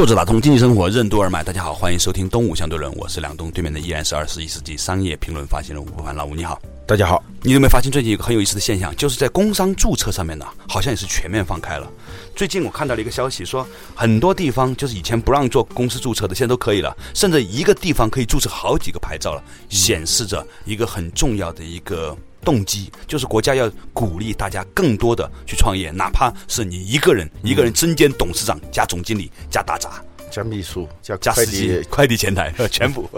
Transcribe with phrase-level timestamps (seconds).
[0.00, 6.58] 作者打通经济生活任督二脉，大家好，欢迎收听东吴相对论，我是梁东，对面的依然是二十一世纪商业评论发行人吴伯凡，老吴你好。
[6.86, 11.86] 大家好，你有没有发现最近有个很有意思的现象，就是在工商注册上面呢，好像也是全面放开了。
[12.34, 30.02] 最近我看到了一个消息，说很多地方就是以前不让做公司注册的，现在都可以了，甚至一个地方可以注册好几个牌照了，显示着一个很重要的一个动机，就是国家要鼓励大家更多的去创业，哪怕是你一个人，一个人身兼董事长加总经理加打杂。
[30.30, 33.10] 加秘书、加加司机、快递前台， 全部，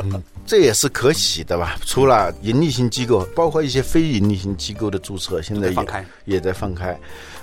[0.47, 1.77] 这也是可喜的吧？
[1.84, 6.98] 除了盈利性机构，包括一些非盈利性机构的注册，现在也也在放开。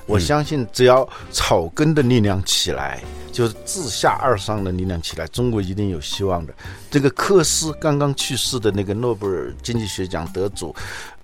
[0.08, 3.00] 我相信，只要草根的力量起来，
[3.32, 6.54] 就是自下而上的力量起来，中国一定有希望的。
[6.90, 10.76] 这个科斯刚刚去世的那个诺贝尔经济学奖得主。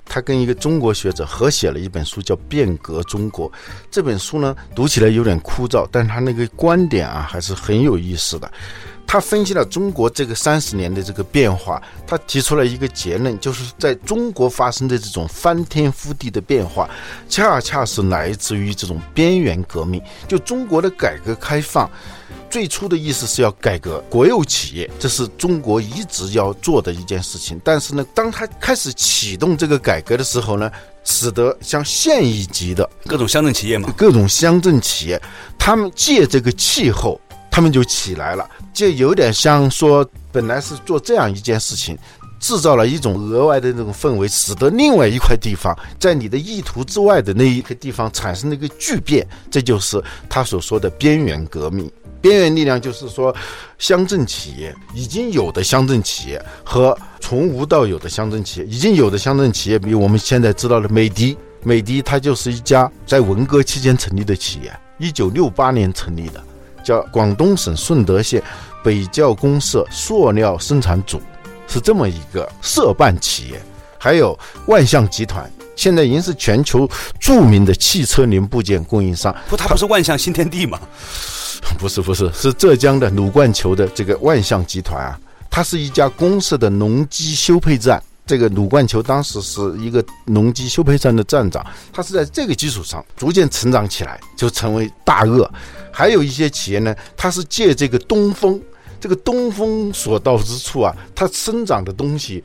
[0.06, 3.52] 他跟一个中国学者合写了一本书，叫《变革中国》。
[3.89, 8.50] 这本书呢，读起来有点枯燥，但是他那个观点啊，还是很有意思的。
[9.08, 16.89] 他分析了中国这个三十年的这个变化，他提出了一个结论，就是在中国发生的这种翻天覆地的变化，
[17.30, 20.02] 恰恰是来自于这种边缘革命。
[20.28, 21.89] 就中国的改革开放。
[22.47, 27.59] 最初的意思是要改革国有企业，这是中国一直要做的一件事情。
[27.66, 30.72] 但是呢，当他开始启动这个改革的时候呢，
[31.03, 35.22] 使得像县一级的各种乡镇企业嘛，各种乡镇企业，
[35.59, 37.19] 他们借这个气候，
[37.56, 41.97] 他们就起来了，就有点像说，本来是做这样一件事情，
[42.38, 51.90] 制造了一种额外的那种氛围，使得另外一块地方在你的意图之外的那一个地方产生了一个巨变，这就是他所说的边缘革命。
[52.19, 53.34] 边缘力量就是说，
[53.80, 66.44] 乡镇企业已经有的乡镇企业和从无到有的乡镇企业，已经有的乡镇企业，比我们现在知道的美的，美的它就是一家在文革期间成立的企业，一九六八年成立的，
[66.85, 68.41] 叫广东省顺德县
[68.84, 71.19] 北窖公社塑料生产组，
[71.68, 73.62] 是这么一个社办企业。
[73.97, 74.38] 还有
[74.68, 76.88] 万象集团，现在已经是全球
[77.19, 79.35] 著名的汽车零部件供应商。
[79.50, 80.79] 不，它不是万象新天地吗？
[81.79, 85.19] 不是不是，是浙江的鲁冠球的这个万象集团啊，
[85.50, 88.01] 它是一家公社的农机修配站。
[88.28, 91.63] 这个鲁冠球当时是一个农机修配站的站长，
[91.94, 95.50] 他是在这个基础上逐渐成长起来，就成为大鳄。
[95.95, 98.61] 还有一些企业呢，它是借这个东风，
[99.00, 102.44] 这个东风所到之处啊，它生长的东西。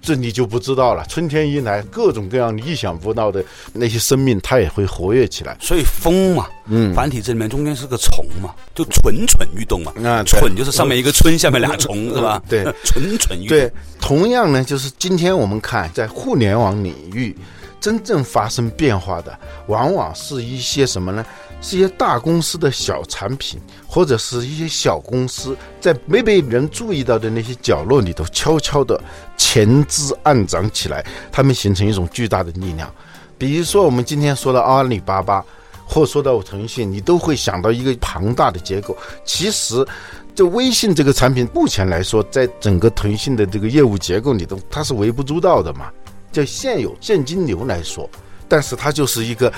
[0.00, 1.04] 这你就不知道了。
[1.08, 5.56] 春天一来，各种各样意想不到的那些生命，它也会活跃起来。
[5.60, 9.92] 所以风嘛，嗯，繁体字里面中间是个虫嘛，就蠢蠢欲动嘛。
[10.04, 12.40] 啊，蠢就是上面一个春，下面俩虫，是吧？
[12.48, 13.48] 对，蠢蠢欲动。
[13.48, 17.36] 对，同样呢，就是今天我们看在互联网领域，
[17.80, 19.36] 真正发生变化的，
[19.66, 21.26] 往往是一些什么呢？
[21.60, 29.00] 是一些大公司的小产品，或者是一些小公司在没被人注意到的那些角落里头，悄悄的
[29.36, 32.92] 潜滋暗长起来，它们形成一种巨大的力量。
[33.36, 35.44] 比如说，我们今天说到阿里巴巴，
[35.84, 38.96] 或说到腾讯，你都会想到一个庞大的结构。
[39.24, 39.86] 其实，
[40.34, 45.90] 就微信这个产品，目前来说，在整个腾讯的这个业务结构里头，它是微不足道的嘛。
[46.30, 48.08] 就现有现金流来说，
[48.48, 49.52] 但是它就是一个。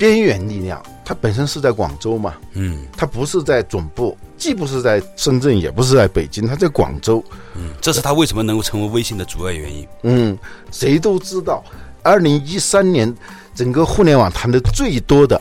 [0.00, 7.22] 边缘力量，它本身是在广州嘛，嗯，它不是在总部，既不是在深圳，也不是在北京，它在广州，
[7.54, 9.86] 嗯，这是它为什么能够成为微信的主要原因。
[10.04, 10.38] 嗯，
[10.72, 11.62] 谁都知道，
[12.02, 13.14] 二零一三年
[13.54, 15.38] 整个互联网谈的最多的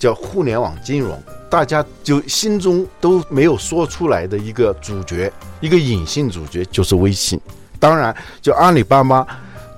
[0.00, 1.16] 叫互联网金融，
[1.48, 7.40] 大家就心中都没有说出来的一个主角，一个隐性主角就是微信。
[7.78, 8.12] 当然，
[8.42, 9.24] 就阿里巴巴。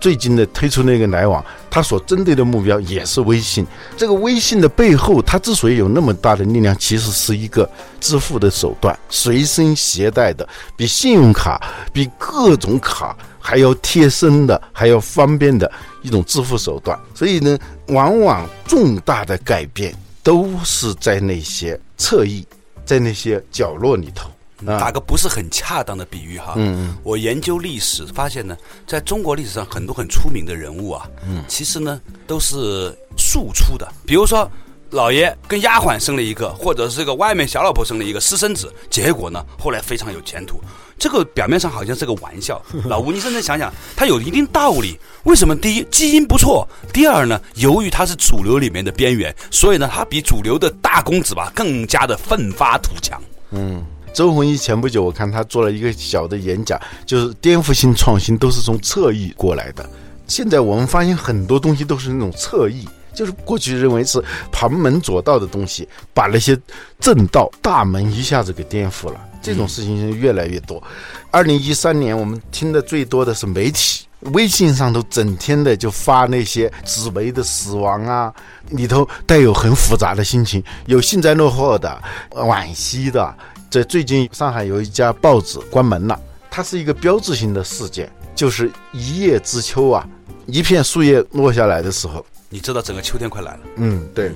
[0.00, 3.66] 最近的推出那个来往，它所针对的目标也是微信。
[3.96, 7.68] 这个微信的背后，它之所以有那么大的力量，其实是一个
[8.00, 11.60] 支付的手段，随身携带的，比信用卡、
[11.92, 15.70] 比各种卡还要贴身的、还要方便的
[16.02, 16.98] 一种支付手段。
[17.14, 17.58] 所以呢，
[17.88, 22.46] 往往重大的改变都是在那些侧翼，
[22.84, 24.30] 在那些角落里头。
[24.66, 28.56] 打个不是很恰当的比喻哈，嗯我研究历史发现呢，
[28.86, 33.86] 在中国历史上很多很出名的人物啊，嗯，其实呢都是庶出的。
[34.04, 34.50] 比如说
[34.90, 40.60] 老爷跟丫鬟生了一个，或者是这个外面小老婆生了一个私生子，结果呢，后来非常有前途。
[40.98, 44.98] 这个表面上好像是个玩笑， 老吴，你认真想想，他有一定道理。
[45.22, 45.54] 为什么？
[45.54, 53.22] 第一，基因不错；第二呢，由于他是主流里面的边缘，所以呢，他比主流的大公子吧更加的奋发图强。
[53.50, 53.84] 嗯，
[54.18, 56.76] 周鸿祎前不久我看他做了一个小的演讲，
[57.06, 59.88] 就是颠覆性创新都是从侧翼过来的。
[60.26, 62.84] 现在我们发现很多东西都是那种侧翼。
[63.14, 64.22] 就是过去认为是
[64.52, 66.56] 旁门左道的东西，把那些
[67.00, 69.20] 正道大门一下子给颠覆了。
[69.40, 70.82] 这种事情是越来越多。
[71.30, 78.32] 二零一三年，我们听的最多的是媒体，微信上头整天的就发那些紫薇的死亡啊，
[78.70, 83.32] 里头带有很复杂的心情，有幸灾乐祸的、惋惜的。
[83.70, 86.18] 在最近，上海有一家报纸关门了，
[86.50, 90.08] 它是一个标志性的事件，就是一叶知秋啊，
[90.46, 92.24] 一片树叶落下来的时候。
[92.48, 93.60] 你知道整个秋天快来了。
[93.76, 94.32] 嗯，对。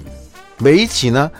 [0.59, 1.31] 媒体呢，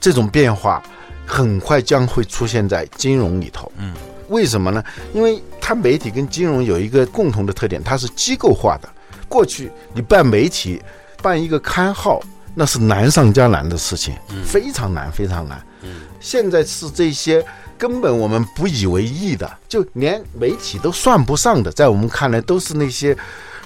[0.00, 0.82] 这种变化
[1.26, 3.70] 很快将会出现在金融里头。
[3.76, 3.92] 嗯，
[4.28, 4.82] 为什么呢？
[5.12, 8.88] 因为它媒体跟金融有一个共同的特点，它是机构化的。
[9.28, 10.82] 过去你办媒体，
[11.22, 12.22] 办一个刊号，
[12.54, 14.14] 那是难上加难的事情，
[14.44, 15.64] 非常难，非常难。
[15.82, 17.44] 嗯，现在是这些
[17.76, 23.16] 根本我们不以为意的，就连媒体都算不上的，在我们看来都是那些。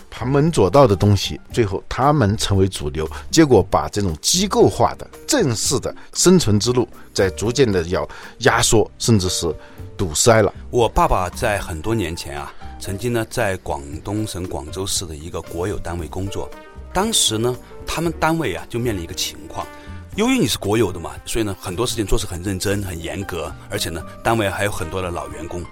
[0.08, 8.08] 旁门左道的东西，最后他们成为主流，结果把这种机构化的正式的生存之路，在逐渐的要
[8.38, 9.54] 压缩，甚至是
[9.94, 10.50] 堵塞了。
[10.70, 12.50] 我爸爸在很多年前啊，
[12.80, 16.48] 曾经呢在广东省广州市的一个国有单位工作，
[16.96, 17.54] 当时呢
[17.86, 19.66] 他们单位啊就面临一个情况，
[20.14, 25.62] 由于你是国有的嘛，所以呢很多事情做事很认真、很严格，而且呢单位还有很多的老员工。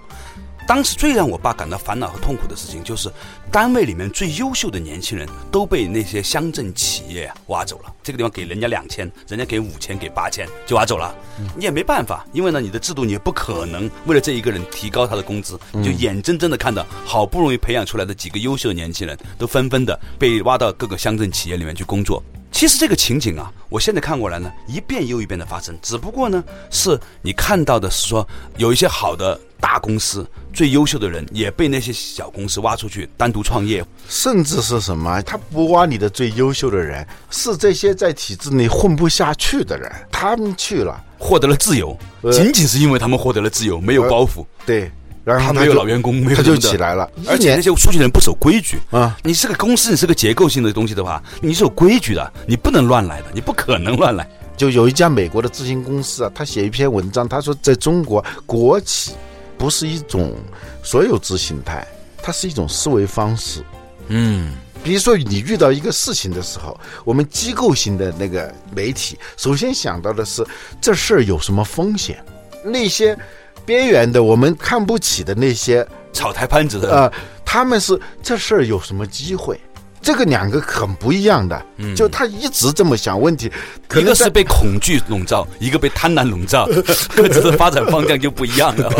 [0.67, 3.11] 当时最让我爸感到烦恼和痛苦的事情，就是
[3.51, 7.93] 单位里面最优秀的年轻人都被那些乡镇企业挖走了。
[8.01, 11.13] 这个地方给人家两千，人家给五千，给八千，就挖走了。
[11.55, 22.23] 你也没办法，因为呢，你的制度你也不可能为了这一个人提高他的工资，你就眼睁睁的看到好不容易培养出来的几个优秀的年轻人都纷纷的被挖到各个乡镇企业里面去工作。
[22.55, 25.77] 其实这个情景啊，我现在看过来呢，一遍又一遍的发生。
[25.81, 26.41] 只不过呢，
[26.71, 28.25] 是你看到的是说
[28.55, 29.37] 有一些好的。
[29.57, 35.19] 大公司最优秀的人也被那些小公司挖出去单独创业，甚至是什么？
[35.23, 41.97] 他不挖你的最优秀的人，是这些在体制内混不下去的人，他们去了，获得了自由，
[42.31, 44.45] 仅仅是因为他们获得了自由，没有包袱。
[44.67, 44.91] 对，
[45.25, 47.09] 然后他没有老员工，没有他就起来了。
[47.27, 49.17] 而且那些出去的人不守规矩啊！
[49.23, 54.25] 你是个公司，你是个结构性的东西的话，你是有规矩的，你不能乱来的，你不可能乱来。
[54.55, 59.11] 就有一家美国的咨询公司啊，他写一篇文章，他说在中国国企。
[59.57, 60.35] 不是一种
[60.83, 61.87] 所有制形态，
[62.21, 63.63] 它是一种思维方式。
[64.09, 70.45] 嗯，比如说你遇到一个事情的时候，我们机构型的那个媒体首先想到的是
[70.81, 72.21] 这事儿有什么风险，
[72.65, 73.17] 那些
[73.65, 77.11] 边缘的我们看不起的那些草台班子的呃，
[77.43, 79.59] 他们是这事儿有什么机会。
[80.05, 83.51] 这个两个很不一样的，嗯就他一直这么想问题，
[83.95, 86.67] 一个是被恐惧笼罩，一个被贪婪笼罩，
[87.15, 88.91] 各自的发展方向就不一样了。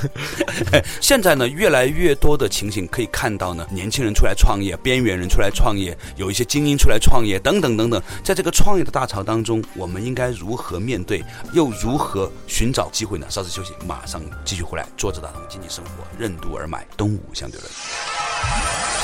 [1.00, 8.02] 现在呢，越来越多的情形可以看到呢，年轻人出来创业，边缘人出来创业，有一些精英出来创业，等等等等。
[8.22, 13.26] 在这个创业的大潮当中，我们应该如何面对，又如何寻找机会呢？
[13.30, 14.86] 稍事休息，马上继续回来。
[14.98, 17.70] 坐着打通经济生活，任督而买，东吴相对论。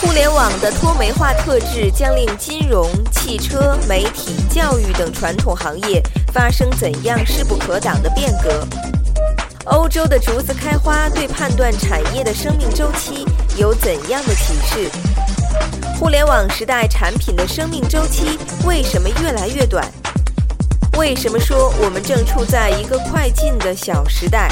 [0.00, 8.66] 互联网的脱媒化特质将令金融、汽车、媒体、教育等传统行业发生怎样势不可挡的变革？
[9.64, 14.90] 欧洲的竹子开花对判断产业的生命周期有怎样的启示？
[15.98, 19.86] 互联网时代产品的生命周期为什么越来越短？
[20.98, 24.50] 为什么说我们正处在一个快进的小时代？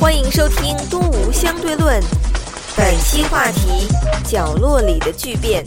[0.00, 2.02] 欢迎收听《东吴相对论》。
[2.76, 3.86] 本期话题：
[4.24, 5.64] 角落里的巨变。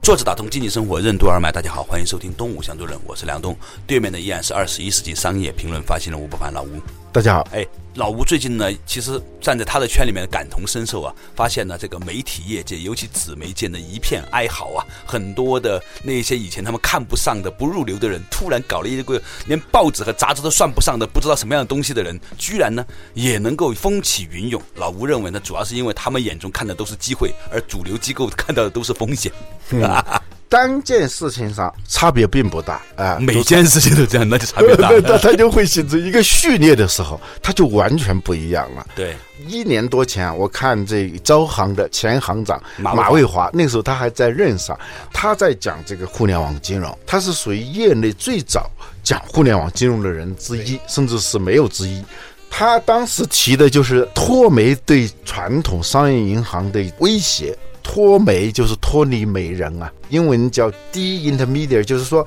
[0.00, 1.52] 坐着打通经济生活，任督二脉。
[1.52, 3.54] 大家好，欢迎收听《东吴相对论》，我是梁东，
[3.86, 6.80] 对面的依然是二十一世纪商业评论发行人吴不凡老吴。
[7.14, 7.64] 大家好，哎。
[7.94, 24.60] 老吴最近呢，其实站在他的圈里面感同身受啊，发现呢这个媒体业界，尤其纸媒界的一片哀嚎啊，很多的那些以前他们看不上的不入流的人，突然搞了一个连报纸和杂志都算不上的不知道什么样的东西的人，居然呢也能够风起云涌。
[24.74, 29.30] 老吴认为呢，主要是因为他们眼中看的都是机会，而主流机构看到的都是风险。
[30.54, 34.88] 单件事情上差别并不大啊，每件事情都这样，那就差别大。
[35.02, 38.86] 那它就会形成一个序列的时候，它就完全不一样了。
[38.94, 39.16] 对，
[39.48, 44.78] 一年多前我看这招行的前行长马卫华，那时候他还在任上，
[45.12, 48.70] 他在讲这个互联网金融，他是属于业内最早
[49.02, 52.00] 讲互联网金融的人之一，甚至是没有之一。
[52.48, 57.58] 他当时提的就是脱媒对传统商业银行的威胁。
[57.84, 62.26] 脱媒就是脱离媒人啊，英文叫 de-intermediate，就是说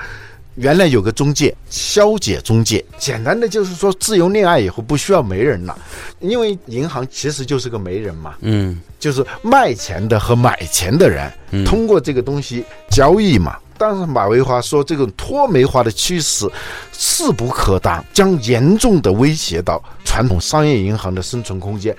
[0.56, 2.84] 原来有个中介，消解中介。
[2.98, 5.78] 简单的就是说自由恋爱以后不需要媒人了，
[6.22, 11.30] 因为银行其实就是个媒人嘛，嗯，就是卖钱的和买钱的人
[11.66, 13.58] 通过这个东西交易嘛。
[13.78, 16.50] 但是马维华说，这种脱媒化的趋势
[16.92, 21.96] 势不可挡，将严重的威胁到传统商业银行的生存空间。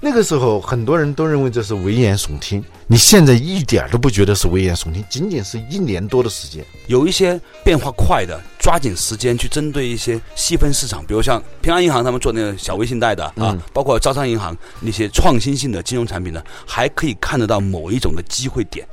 [0.00, 2.62] 那个时候，很多人都认为这是危言耸听。
[2.88, 18.86] 你现在一点都不觉得是危言耸听，仅仅是一年多的时间，有一些变化快的，抓紧时间去针对一些细分市场，比如像平安银行他们做那个小微信贷的啊，包括招商银行那些创新性的金融产品呢，还可以看得到某一种的机会点。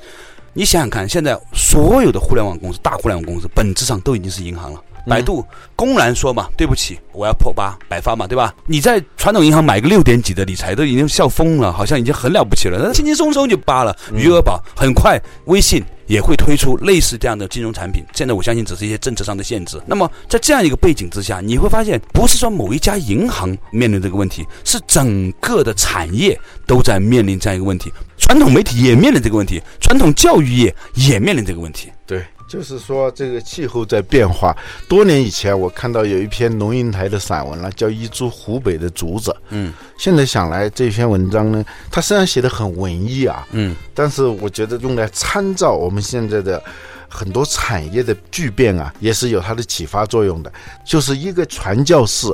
[0.53, 4.81] 你想想看，现在所有的互联网公司、大互联网公司，本质上都已经是银行了。
[5.07, 8.53] 百度公然说嘛，对不起，我要破八百发嘛，对吧？
[8.65, 13.95] 你在传统银行买个六点几的理财，都已经笑疯了，好像已经很了不起了，那轻轻松松就扒了。
[14.13, 18.03] 余额宝很快，微信也会推出类似这样的金融产品。
[18.13, 19.81] 现在我相信只是一些政策上的限制。
[19.85, 27.91] 那么在这样一个背景之下，你会发现，不是说某一家银行面临这个问题，是整个的产业都在面临这样一个问题。
[28.17, 31.89] 传统媒体也面临这个问题，传统教育业也面临这个问题。
[32.05, 32.23] 对。
[32.49, 34.57] 就是说，这个气候在变化。
[34.87, 39.29] 多年以前，我看到有一篇龙应台的散文了，叫《一株湖北的竹子》。
[39.49, 46.61] 嗯，现在想来，这篇文章呢，它虽然写的很文艺啊，嗯，但是我觉得用来参照我们现在的
[47.07, 50.51] 很多产业的巨变啊，也是有它的启发作用的。
[50.83, 52.27] 就是一个传教士，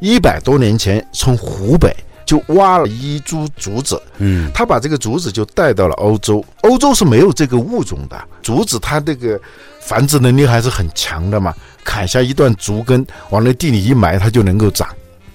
[0.00, 1.94] 一百多年前从湖北。
[2.28, 6.44] 就挖了一株竹子，嗯，他把这个竹子就带到了欧洲。
[6.60, 9.40] 欧洲是没有这个物种的，竹子它这个
[9.80, 11.54] 繁殖能力还是很强的嘛。
[11.82, 14.86] 砍下一段竹根，往那地里一埋，它就能够长，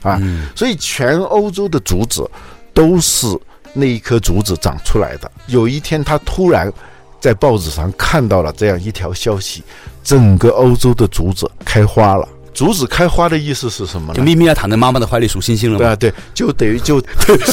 [0.03, 0.21] 啊，
[0.55, 2.29] 所以全欧洲的竹子
[2.75, 3.25] 都是
[3.73, 5.31] 那一棵竹子长出来的。
[5.47, 6.71] 有一天，他突然
[7.19, 9.63] 在报纸上看到了这样一条消息：
[10.03, 12.29] 整个欧洲的竹子开花了。
[12.53, 14.13] 竹子开花的意思是什么呢？
[14.13, 15.77] 就咪咪要躺在妈妈的怀里数星星了。
[15.77, 17.01] 对啊，对，就等于就，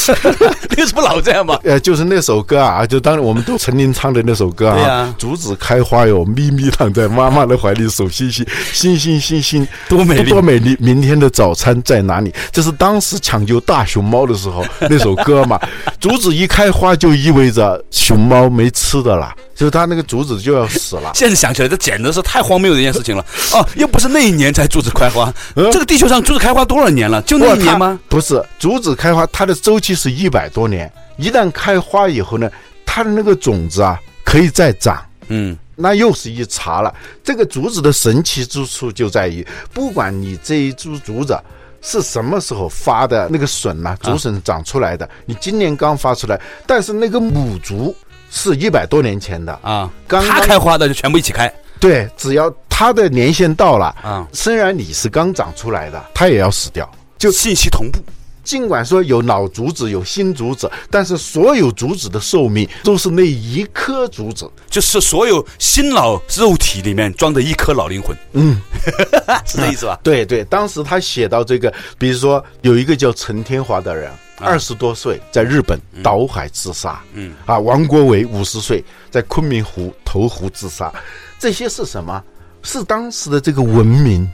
[0.76, 1.58] 那什么老这样嘛？
[1.64, 4.74] 呃，就是那首歌啊，就当我们都曾经唱的那首歌啊。
[4.74, 5.14] 对啊。
[5.18, 10.76] 竹子开花哟，咪咪躺在妈妈的怀里数星星，星星星星多美丽多美丽。
[10.78, 12.32] 明天的早餐在哪里？
[12.52, 15.58] 这是当时抢救大熊猫的时候那首歌嘛。
[15.98, 19.32] 竹子一开花就意味着熊猫没吃的了。
[19.60, 21.12] 就是它那个竹子就要死了。
[21.14, 23.22] 现在想起来，这简直是太荒谬的一件事情了。
[23.52, 27.20] 哦，又不是那一年才竹子开花，这个地球上竹子开花多少年了？
[27.22, 28.00] 就那一年吗？
[28.08, 30.90] 不是，竹子开花它的周期是一百多年。
[31.18, 32.50] 一旦开花以后呢，
[32.86, 34.98] 它的那个种子啊可以再长。
[35.28, 36.94] 嗯，那又是一茬了。
[37.22, 41.38] 这个竹子的神奇之处就在于，不管你这一株竹子
[41.82, 47.94] 是什么时候发的那个笋呐，竹笋长出来的，你今年刚发出来，但是那个母竹。
[48.30, 51.52] 是一百多年前的啊，刚它开花的就全部一起开。
[51.78, 57.98] 对，只要它的年限到了啊，虽然你是刚长出来的，它也要死掉，就信息同步。
[58.42, 68.16] 尽管说有老竹子有新竹子，但是所有竹子的寿命都是那一颗竹子，就是所有新老肉体里面装的一颗老灵魂。
[68.32, 68.60] 嗯，
[69.46, 69.98] 是这意思吧？
[70.02, 74.10] 对对，当时他写到这个，比如说有一个叫陈天华的人。
[74.40, 80.92] 二十多岁在日本倒海自杀，嗯啊，王国维五十岁在昆明湖投湖自杀，
[81.38, 82.22] 这些是什么？
[82.62, 84.28] 是当时的这个文明，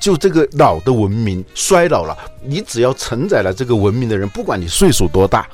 [0.00, 2.16] 就这个老的文明衰老了。
[2.42, 5.46] 你只要承载了这个文明的人，不管你岁数多大，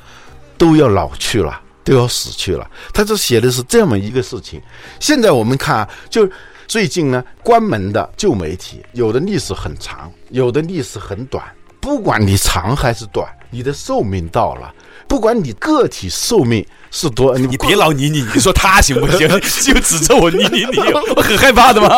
[0.57, 2.71] 都要老去了，都要死去了。
[2.95, 4.63] 他这写的是这么一个事情。
[5.01, 6.29] 现在我们看啊，就
[6.69, 11.45] 最近呢，关门的旧媒体，有的历史很长，有的历史很短。
[11.81, 13.29] 不管你长还是短。
[13.53, 14.73] 你的寿命到了，
[15.07, 19.29] 不管你个体寿命是多，你别老你你你说他行不行？
[19.63, 20.79] 就指着我你你你，
[21.15, 21.89] 我很害怕的嘛。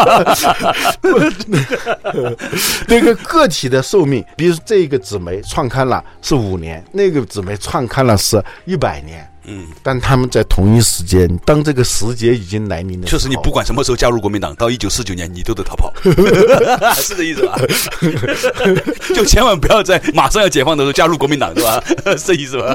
[2.88, 9.30] 那个个体的寿命，比如这个纸媒创刊了是五年，那个纸媒创刊了是一百年。
[9.46, 15.92] 嗯，但他们在同一时间，当这个时节已经来临的时候，确实你不管什么时候加入国民党，到一九四九年你都得逃跑，
[16.96, 17.56] 是这意思吧？
[19.14, 21.82] 就千万不要在马上要解放的时候加入国民党，是吧？
[22.16, 22.74] 是这意思吧？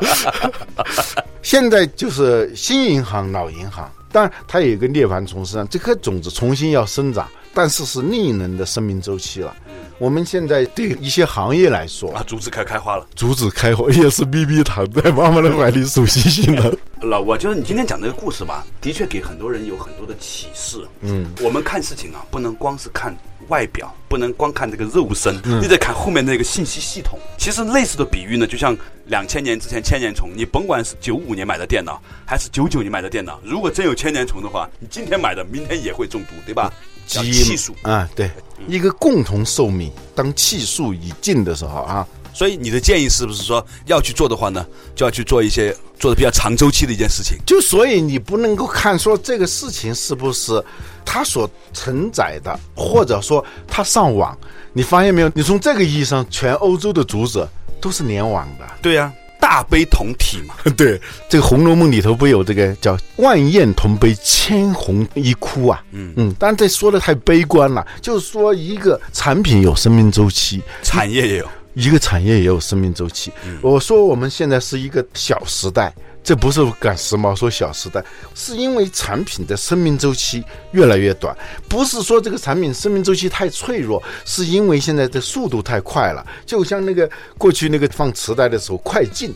[1.41, 9.55] 现在就是新银行、老银行当然，它有一个涅槃重生，这颗种子重新要生长，但是是另一轮的生命周期了。
[9.99, 16.75] 我们现在对一些行业来说啊，竹子开开花了，竹子开花也是咪咪躺在妈妈的怀里数星星的。
[17.01, 20.87] 老我觉得你今天讲这个故事吧，的确给很多人有很多的启示。
[21.01, 23.15] 嗯，我们看事情啊，不能光是看。
[23.47, 27.17] 外表不能光看这个肉身，你得看后面那个信息系统。
[27.35, 28.77] 其实类似的比喻呢，就像
[29.07, 36.71] 两千年之前千年虫，你甭管是九五年买的电脑，还是九九年买的电脑，如果真有千年虫的话，你今天买的，明天也会中毒，对吧？
[37.09, 38.29] 气数啊，对，
[38.67, 42.07] 一个共同寿命，当气数已尽的时候啊。
[42.31, 47.37] 所以你的建议是不是说要去做的话呢，就要去做一些做的比较长周期的一件事情？
[47.45, 50.63] 就所以你不能够看说这个事情是不是
[51.03, 54.37] 它所承载的，或者说它上网，
[54.71, 55.31] 你发现没有？
[55.33, 57.45] 你从这个意义上，全欧洲的竹子
[57.81, 58.65] 都是联网的。
[58.81, 60.55] 对呀，大悲同体嘛。
[60.75, 65.83] 对，这个《红楼梦》里头不有这个叫“万艳同悲，千红一哭”啊？
[65.91, 71.47] 嗯嗯，但这说的太悲观了，就是说一个产品有生命周期，产业也有。
[71.75, 73.31] 一个产业也有生命周期。
[73.61, 78.03] 我说我们现在是一个小时代，这不是赶时髦说小时代，
[78.35, 81.35] 是因为产品的生命周期越来越短，
[81.67, 86.25] 不是说这个产品生命周期太脆弱，是因为现在的速度太快了。
[86.45, 89.33] 就像那个过去那个放磁带的时候快进，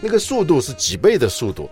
[0.00, 1.68] 那个速度是几倍的速度，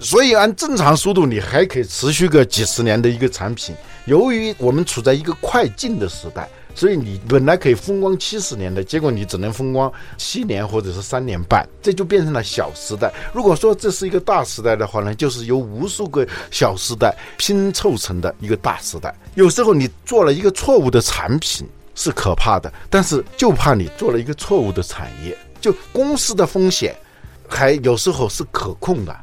[0.00, 3.74] 所以按正常速度你还可以持续个几十年的一个产品。
[4.06, 6.48] 由于我们处在一个快进的时代。
[6.76, 13.10] 所以你本来可以风光七十年的，结果你只能风光七年或者是三年半，这就变成了小时代。
[13.32, 19.14] 如果说这是一个大时代的话呢，就是由无数个小时代拼凑成的一个大时代。
[19.36, 25.34] 有时候你做了一个错误的产品是可怕的，但是就怕你做了一个错误的产业。
[25.58, 26.94] 就公司的风险
[27.48, 29.16] 还有时候是可控的，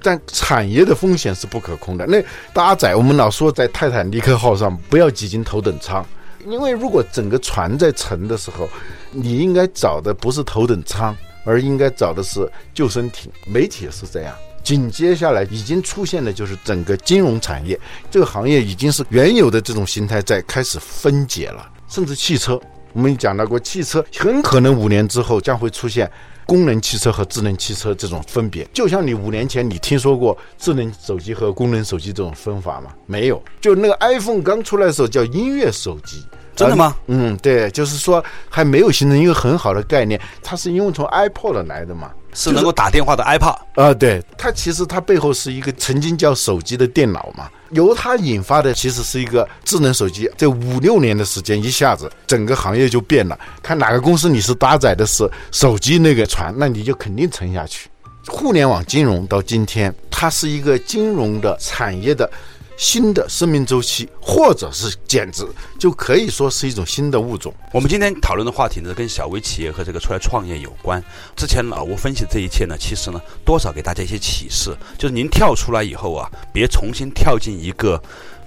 [0.00, 2.06] 但产业的风险是不可控的。
[2.06, 2.24] 那
[2.54, 6.02] 搭载我们老说在泰坦尼克号上不要挤进头等舱。
[6.46, 8.68] 因为如果整个船在沉的时候，
[9.10, 13.30] 你应该找的不是头等舱，而应该找的是救生艇。
[13.46, 14.34] 媒体是这样。
[14.62, 17.78] 紧接下来已经出现的就是整个金融产业
[18.10, 22.60] 这个行业已经是原有的这种形态在开始分解了，甚至汽车，
[22.92, 26.10] 我们讲到过，汽车很可能五年之后将会出现。
[26.46, 32.94] 功能汽车和智能汽车这种分别，就像你五年前你听说过智能手机和功能手机这种分法吗？
[33.04, 33.42] 没有。
[33.60, 36.96] 就那个 iPhone 刚出来的时候叫音乐手机，真的吗？
[37.08, 42.12] 嗯，对，就是说还没有形成一个很好的概念，它是因为从 iPod 来的嘛。
[42.36, 50.30] 是能够打电话的 iPad 啊，对它其实它背后是一个曾经叫手机的电脑嘛，由它引发的其实是一个智能手机。
[50.36, 53.38] 这五六年的时间，一下子整个行业就变了。
[53.62, 57.88] 看哪个公司你是搭载的是手机那个船，那你就肯定沉下去。
[58.26, 62.30] 互联网金融到今天，它是一个金融的产业的。
[62.76, 65.46] 新的生命周期，或者是简直
[65.78, 67.52] 就可以说是一种新的物种。
[67.72, 71.02] 我们今天讨论的话题呢，跟小微企业和这个出来创业有关。
[71.34, 78.02] 之前老吴分析这一切呢，其实呢，多少给大家一些启示，就是您跳出来以后啊，别重新跳进一个。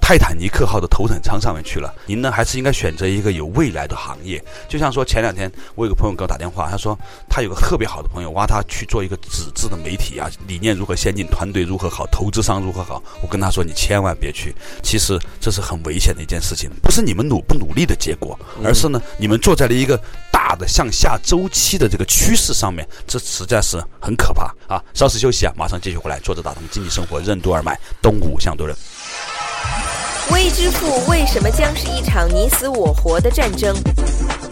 [0.09, 4.43] 泰坦尼克号的头等舱上面去了，您呢还是应该选择一个有未来的行业。
[4.67, 6.97] 就像说前两天我有个朋友给我打电话，他说
[7.29, 13.03] 他有个特别好的朋友挖他去做一个纸质的媒体啊，理念如何先进，团队如何好，投资商如何好。
[13.21, 19.95] 我跟他说你千万别去，其实这是很危险的一件事情，不是你们努不努力的结果，而是呢你们坐在了一个
[20.31, 24.83] 大的向下周期的这个趋势上面，这实在是很可怕啊！
[24.95, 28.75] 稍事休息啊，马上继续回来，坐着打通经济生活任督二脉，东吴相对论。
[30.31, 33.75] 微支付为什么将是一场你死我活的战争？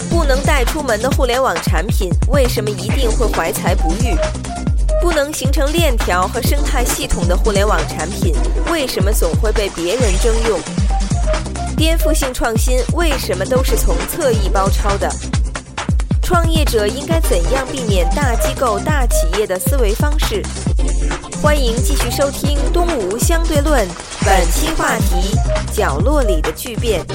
[0.09, 4.15] 不能带出门的互联网产品为什么一定会怀才不遇？
[5.01, 8.33] 不能形成链条和生态系统的互联网产品
[8.71, 10.59] 为什么总会被别人征用？
[11.75, 15.07] 颠覆性创新为什么都是从侧翼包抄的？
[16.27, 20.43] 创业者应该怎样避免大机构、大企业的思维方式？
[21.41, 23.87] 欢迎继续收听《东吴相对论》，
[24.25, 25.37] 本期话题：
[25.71, 27.05] 角落里的巨变。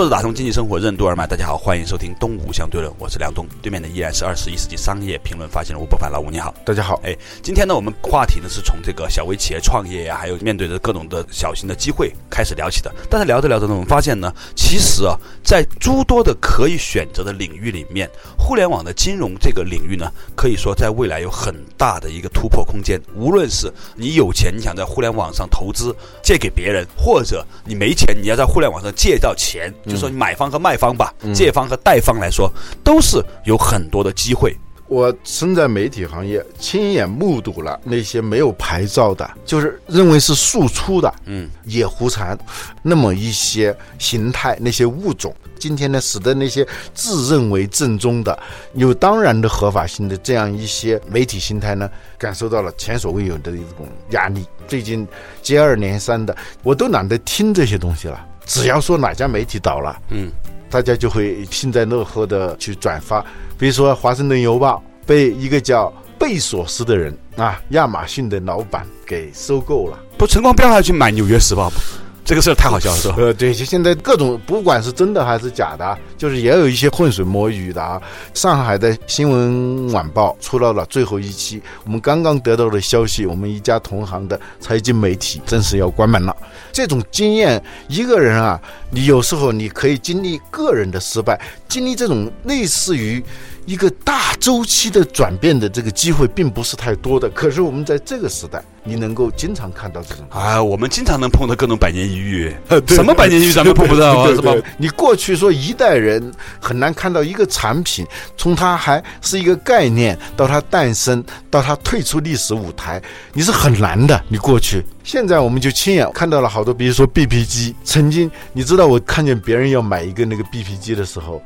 [0.00, 12.90] 坐着打通经济生活任督二脉，大家好，欢迎收听东吴相对论，我是梁东，对面的依然是二十一世纪商业评论发现人吴伯凡，老吴你好，大家好，哎，今天呢，我们话题呢是从这个小微企业创业呀，还有面对着各种的小型的机会开始聊起的。
[13.10, 18.08] 但是聊着聊着呢，我们发现呢，其实啊，在诸多的可以选择的领域里面，
[18.38, 22.98] 互联网的金融这个领域呢，可以说在未来有很大的一个突破空间。
[23.14, 29.70] 无论是你有钱，你想在互联网上投资借给别人，或者你没钱，你要在互联网上借到钱。
[29.90, 32.50] 就说买方和卖方吧，借方和贷方来说，
[32.84, 34.56] 都是有很多的机会。
[34.86, 42.36] 我身在媒体行业，亲眼目睹了那些没有牌照的，就是认为是庶出的，嗯，野狐禅，
[42.82, 48.36] 那么一些形态，那些物种，今天呢，使得那些自认为正宗的、
[48.74, 54.44] 有当然的合法性的这样一些媒体形态呢，感受到了前所未有的一种压力。
[54.66, 55.06] 最近
[55.40, 58.26] 接二连三的，我都懒得听这些东西了。
[58.46, 60.30] 只要说哪家媒体倒了，嗯，
[60.68, 63.24] 大家就会幸灾乐祸的去转发。
[63.58, 69.98] 比如说，《华盛顿邮报》被一个叫贝索斯的人啊，亚马逊的老板给收购了。
[70.18, 71.76] 不，陈光标还去买《纽约时报》不？
[72.24, 73.14] 这个事儿太好笑了，是吧？
[73.18, 78.00] 呃，对，就现在各种不管是真的还是假的，就是也有一些浑水摸鱼的啊。
[78.34, 86.36] 上海的新闻晚报出到了最后一期，我们刚刚得到的消息，我们一家同行的财经媒体正式要关门了。
[86.70, 93.22] 这种经验，一个人啊，你有时候你可以经历个人的失败，经历这种类似于。
[93.66, 102.52] 一个大周期的转变的这个机会并不是太多的，可是我们在这个时代，你能够经常看到这种啊，我们经常能碰到各种百年一遇，
[102.88, 104.52] 什么百年一遇咱们碰不到啊，是吧？
[104.76, 108.04] 你过去说一代人很难看到一个产品，
[108.36, 113.00] 从它还是一个概念到它诞生，到它退出历史舞台，
[113.34, 114.20] 你是很难的。
[114.26, 121.42] 你过去，现在我们就亲眼看到了好多，比如说 BP 机，曾经你知道我看见别人要买一个那个 BP 机的时候，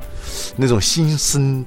[0.55, 1.65] 那种心生。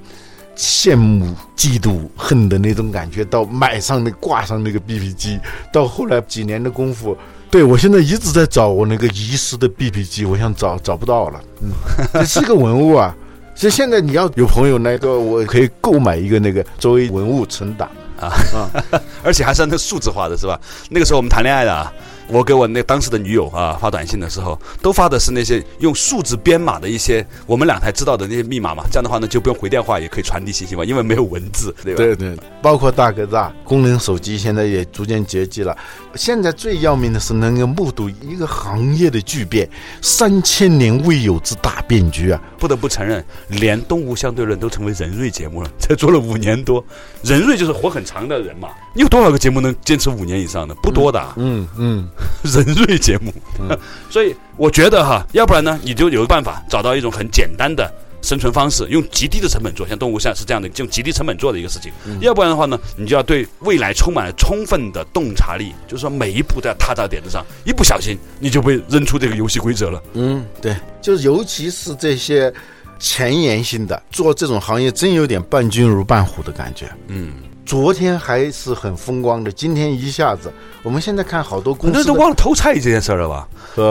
[0.57, 5.39] 羡慕、嫉妒、恨的那种感觉，到买上那挂上那个 BP 机，
[5.73, 7.17] 到后来几年的功夫，
[7.49, 11.41] 对我现在一直在找我那个遗失的 BP 机，我想找找不到了。
[11.63, 11.71] 嗯，
[12.13, 13.15] 这是个文物啊！
[13.55, 17.89] 所以现在你要有朋友那个，我可以购买一个那个作为文物存档
[18.21, 18.35] 啊，
[19.23, 20.59] 而且还是那数字化的，是吧？
[20.91, 21.93] 那个时候我们谈恋爱的啊。
[22.29, 28.85] 我给我那当时的女友啊发短信的时候，都发的是那些用数字编码的一些我们俩才知道的那些密码嘛。
[28.91, 31.99] 这样的话呢，就不用回电话，也可以传递信息嘛，因为没有文字，对吧？
[31.99, 35.77] 对对，包括大哥大功能手机现在也逐渐绝迹了。
[36.15, 39.69] 现在最要命的是能够目睹一个行业的巨变，
[40.03, 42.43] 三千年未有之大变局啊！
[42.59, 46.85] 不得不承认，连动物相对论都成为人瑞节目了，才做了五年多。
[47.23, 48.69] 人瑞就是活很长的人嘛。
[48.95, 50.75] 你有多少个节目能坚持五年以上的？
[50.83, 51.23] 不多的。
[51.37, 52.09] 嗯嗯。
[52.43, 53.33] 人瑞节目，
[54.11, 61.93] 所以我觉得哈，要不然呢，你就有办法，找到一种很简单的生存方式，用极低的成本做，像动物像是这样的，用极低成本做的一个事情。
[62.21, 70.03] 要不然的话呢，你就要对未来充满了充分的洞察力，就是说每一步都要踏到点子上，一不小心你就被扔出这个游戏规则了。
[70.15, 72.53] 嗯，对，就是尤其是这些
[72.99, 76.91] 前沿性的做这种行业，真有点伴君如伴虎的感觉。
[77.07, 77.33] 嗯。
[77.69, 80.51] 昨天还是很风光的，今天一下子，
[80.83, 83.47] 我们现在看好多公司都忘了偷菜这件事了吧？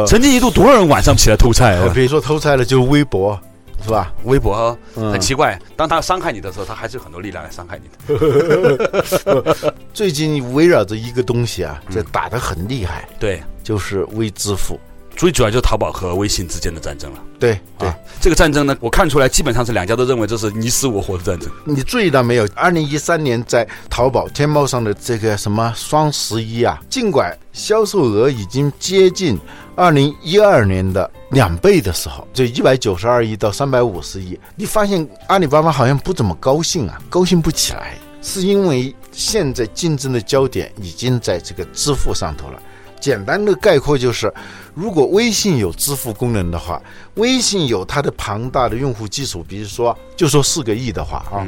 [0.07, 1.91] 曾经一度多少人晚上起来偷菜啊？
[1.93, 3.39] 比如说偷菜了，就微博，
[3.83, 4.11] 是吧？
[4.23, 9.73] 微博很奇怪，当他伤害你的时候，他还是有很多力量来伤害你的。
[9.93, 14.79] 最近围绕着一个东西啊，在打得很厉害，对，就是微支付。
[15.17, 17.19] 最主要就是淘宝和微信之间的战争了。
[17.39, 21.49] 对对，这个战争呢，我看出来基本上是两家都认为这是你死我活的战争。
[21.65, 22.47] 你注意到没有？
[22.55, 29.37] 二零一三年在淘宝、天猫上的这个什么双十一啊，尽管销售额已经接近
[29.75, 42.61] 二零一二年的两倍的时候，就一百九十二亿到三百五十亿，你发现阿里巴巴好像不怎么高兴啊，高兴不起来，是因为现在竞争的焦点已经在这个支付上头了。
[42.99, 44.31] 简单的概括就是，
[44.73, 46.81] 如果微信有支付功能的话，
[47.15, 51.47] 微信有它的庞大的用户基础，比如说就说四个亿的话啊，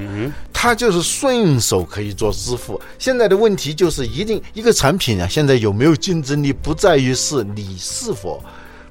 [0.53, 2.79] 它就是顺手可以做支付。
[2.97, 8.43] 现在的问题就是，一定一个产品啊，现在有没有竞争力，不在于是你是否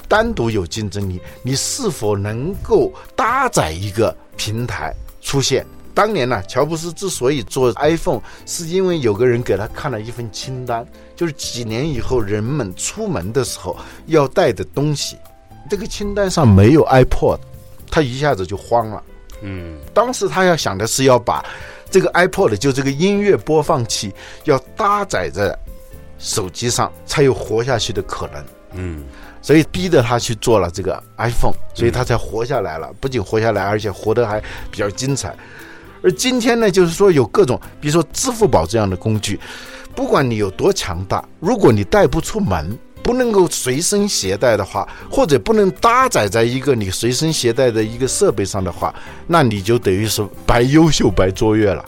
[0.06, 5.66] 单独有竞争力，你是否能够搭载一个平台出现。
[5.94, 10.86] 当年呢，乔布斯之所以做 iPhone，是因为有个人给他看了一份清单，
[11.18, 13.76] 就是几年以后人们出门的时候
[14.06, 15.16] 要带的东西。
[15.68, 17.40] 这个清单上没有 iPod，
[17.90, 19.02] 他一下子就慌了。
[19.42, 21.44] 嗯，当时他要想的是要把
[21.90, 25.52] 这个 iPod，就这个音乐播放器，要搭载在
[26.20, 28.44] 手机上，才有活下去的可能。
[28.74, 29.04] 嗯，
[29.42, 32.92] 所以逼着他去做了这个 iPhone，所以他才活下来了。
[33.00, 35.34] 不仅活下来，而且活得还比较精彩。
[36.00, 39.38] 而今天呢，就是说有各种，比如说支付宝这样的工具，
[39.98, 48.94] 不管你有多强大，如果你带不出门，不能够随身携带的话，或者不能搭载在一个你随身携带的一个设备上的话，
[49.26, 51.84] 那你就等于是白优秀、白卓越了。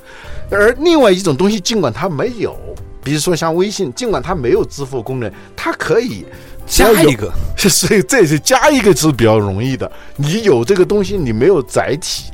[0.51, 2.59] 而另外一种东西，尽管它没有，
[3.05, 6.27] 比如说像微信，尽管它没有支付功能，它可以
[6.67, 9.89] 加一个， 所以这是加一个是比较容易的。
[10.17, 12.25] 你有这个东西，你没有载体。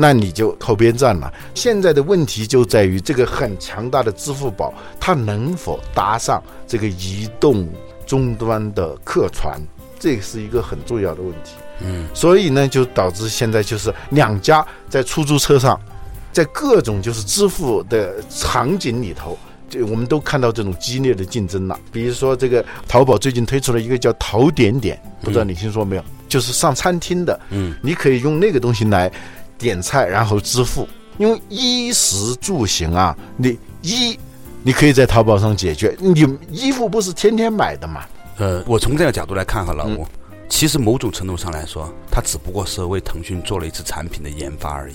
[0.00, 1.32] 那你就靠边站了。
[1.56, 7.68] 现在的问题就在于这个很强大的支付宝，它能否搭上这个移动
[8.06, 9.60] 终端的客船，
[9.98, 11.50] 这是一个很重要的问题。
[11.80, 15.78] 嗯，所以呢，就导致现在就是两家在出租车上，
[16.32, 19.36] 在各种就是支付的场景里头。
[19.68, 21.78] 这我们都看到这种激烈的竞争了。
[21.92, 26.04] 比如说，这个淘宝最近推出了一个叫“淘点点”，不知道你听说没有？
[26.26, 29.12] 就是上餐厅的，嗯，你可以用那个东西来
[29.58, 30.88] 点菜，然后支付。
[31.18, 34.16] 因为衣食住行啊，你衣
[34.62, 38.04] 你可以在淘宝上解决，你衣服不是天天买的嘛？
[38.36, 40.06] 呃，我从这个角度来看哈，老吴，
[40.48, 44.94] 其实某种程度上来说，它只不过是为腾讯做了一次产品的研发而已。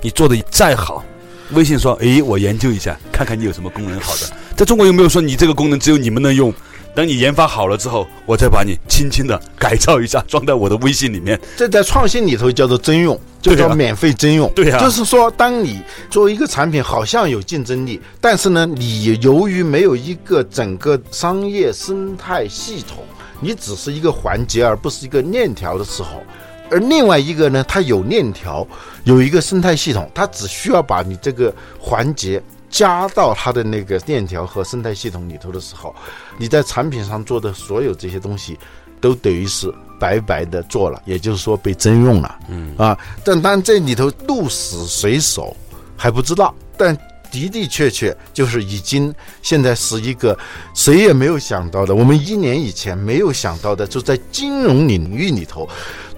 [0.00, 1.04] 你做的再好。
[1.52, 4.20] 微信说：“诶，我研究一下，看看你有什么功能好的。
[4.56, 6.52] 在中国有没有说你这个功能只有你们能用？
[6.92, 11.40] 等你研发好了之后，我再把你轻轻的改造一下，装在我的微信里面。
[11.56, 14.50] 这在创新里头叫做征用，就叫免费征用。
[14.54, 23.04] 对呀，就是说，当你作为一个产品好像有竞争力，但是呢，你由于没有一个整个商业生态系统，
[23.40, 26.22] 你只是一个环节而不是一个链条的时候。”
[26.70, 28.66] 而另外一个呢，它有链条，
[29.04, 35.94] 有一个生态系统，它只需要把你这个环节加到它的那个链条和生态系统里头的时候，
[36.38, 38.58] 你在产品上做的所有这些东西，
[39.00, 42.38] 都等于是白白的做了，也就是说被征用了。
[42.48, 45.56] 嗯啊，但当然这里头鹿死谁手
[45.96, 46.96] 还不知道，但
[47.30, 50.36] 的的确确就是已经现在是一个
[50.74, 55.68] 谁也没有想到的，我们一年以前没有想到的，就在金融领域里头。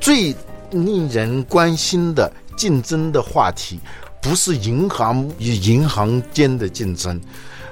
[0.01, 0.35] 最
[0.71, 3.79] 令人关心的竞争的话题，
[4.21, 7.21] 不是银行与银行间的竞争，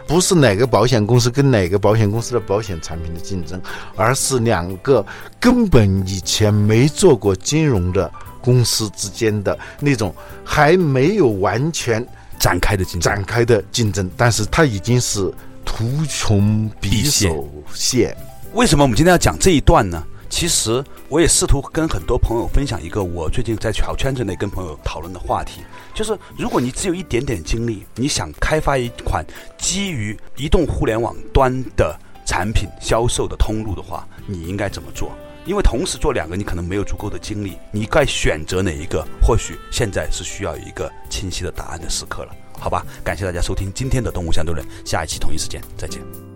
[0.06, 3.60] 不是哪个保险公司跟哪个保险公司的保险产品的竞争，
[3.96, 5.04] 而是两个
[5.40, 8.08] 根本以前没做过金融的
[8.40, 12.06] 公司之间的那种还没有完全
[12.40, 15.32] 展开的竞争展开的竞争，但是它已经是
[15.64, 18.16] 图穷匕首现。
[18.54, 20.02] 为什么我们今天要讲这一段呢？
[20.30, 25.60] 其实我也试图跟很多朋友分享一个我最近在小圈子内跟朋友讨论的话题，
[25.92, 29.24] 就是如果你只有一点点精力，你想开发一款
[29.58, 35.10] 基于移动互联网端的产品销售的通路的话，你应该怎么做？
[35.44, 39.06] 因为同时做两个，你可能没有足够的精力，你该选择哪一个？
[39.20, 42.84] 或许现在是需要一个清晰的答案的时刻了，好吧？
[43.02, 46.29] 感谢大家收听今天的动物相对论，下一期同一时间再见。